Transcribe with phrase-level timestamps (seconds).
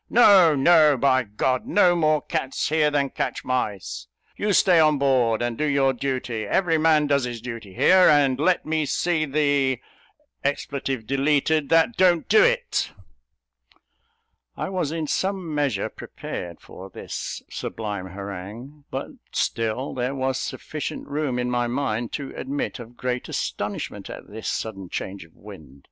[0.09, 1.29] No, no, by G;
[1.65, 4.07] no more cats here than catch mice.
[4.35, 8.39] You stay on board, and do your duty: every man does his duty here; and
[8.39, 9.79] let me see the
[10.41, 12.91] that don't do it!"
[14.57, 21.07] I was in some measure prepared for this sublime harangue; but still there was sufficient
[21.09, 25.79] room in my mind to admit of great astonishment at this sudden change of wind.